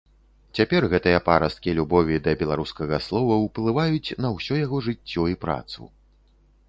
[0.59, 5.81] Цяпер гэтыя парасткі любові да беларускага слова ўплываюць на ўсё яго жыццё і працу.